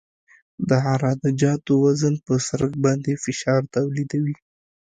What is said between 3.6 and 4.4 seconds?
تولیدوي